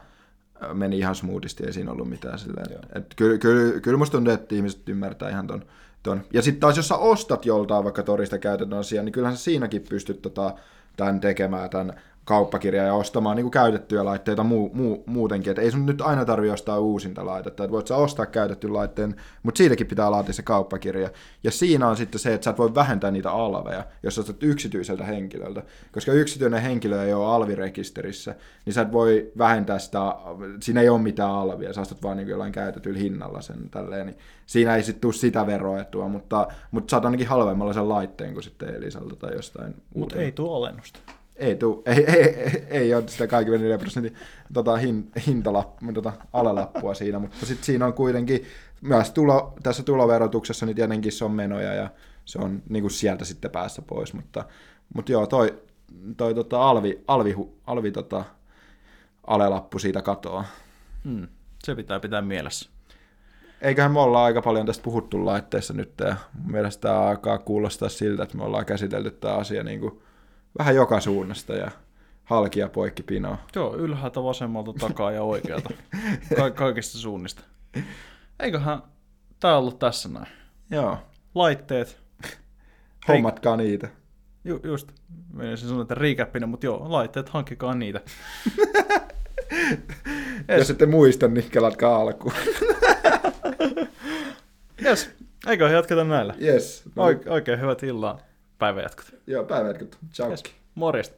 [0.73, 2.66] meni ihan smoothisti, ei siinä ollut mitään silleen.
[2.70, 2.81] Joo.
[2.94, 5.64] Et kyllä, kyllä, kyllä musta tuntuu, että ihmiset ymmärtää ihan ton.
[6.03, 6.20] ton.
[6.33, 9.85] Ja sitten taas, jos sä ostat joltain vaikka torista käytetyn asian, niin kyllähän sä siinäkin
[9.88, 10.55] pystyt tota,
[10.97, 15.50] tämän tekemään, tämän kauppakirjaa ja ostamaan niin kuin käytettyjä laitteita muu, muu, muutenkin.
[15.50, 17.64] Et ei sun nyt aina tarvi ostaa uusinta laitetta.
[17.64, 21.10] Et voit sä ostaa käytetty laitteen, mutta siitäkin pitää laatia se kauppakirja.
[21.44, 24.42] Ja siinä on sitten se, että sä et voi vähentää niitä alveja, jos sä ostat
[24.42, 25.62] yksityiseltä henkilöltä.
[25.92, 28.34] Koska yksityinen henkilö ei ole alvirekisterissä,
[28.64, 30.14] niin sä et voi vähentää sitä,
[30.62, 34.06] siinä ei ole mitään alvia, sä ostat vaan niin jollain käytetyllä hinnalla sen tälleen.
[34.06, 38.44] Niin siinä ei sitten tule sitä veroetua, mutta, mutta saat ainakin halvemmalla sen laitteen kuin
[38.44, 40.98] sitten Elisalta tai jostain Mutta ei tuo alennusta.
[41.37, 44.14] Ei, tuu, ei, ei, ei, ei ole sitä 24 prosentin
[44.53, 48.44] tota, hin, hintalappu, tota, alalappua siinä, mutta sitten siinä on kuitenkin,
[48.81, 51.90] myös tulo, tässä tuloverotuksessa niin tietenkin se on menoja ja
[52.25, 54.44] se on niin kuin sieltä sitten päässä pois, mutta,
[54.94, 55.62] mutta joo, toi,
[56.16, 58.25] toi tota, alvi, alvi, alvi tota,
[59.27, 60.44] alelappu siitä katoaa.
[61.05, 61.29] Mm.
[61.64, 62.70] Se pitää pitää mielessä.
[63.61, 67.88] Eiköhän me olla aika paljon tästä puhuttu laitteessa nyt, ja mun mielestä tämä alkaa kuulostaa
[67.88, 70.03] siltä, että me ollaan käsitelty tämä asia niin kuin
[70.59, 71.71] vähän joka suunnasta ja
[72.25, 73.38] halki ja poikki pinoa.
[73.57, 75.71] Joo, ylhäältä, vasemmalta, takaa ja oikealta.
[76.37, 77.43] Ka- kaikista suunnista.
[78.40, 78.83] Eiköhän
[79.40, 80.27] tää ollut tässä näin.
[80.71, 80.99] Joo,
[81.35, 81.99] Laitteet.
[83.09, 83.88] hommatkaa niitä.
[84.45, 84.93] Ju- just,
[85.33, 88.01] menisin sanoa, että riikäppinen, mutta joo, laitteet, hankkikaa niitä.
[90.59, 92.35] Jos ette muista, niin kelatkaa alkuun.
[94.85, 95.11] Yes,
[95.49, 96.35] eiköhän jatketa näillä.
[96.43, 96.83] Yes.
[96.97, 98.19] No, Oike- oikein hyvät illan
[98.64, 99.07] päivänjatkot.
[99.27, 99.98] joo, päivät.
[100.12, 100.31] Ciao.
[100.31, 100.42] Yes.
[100.74, 101.16] Morjesta.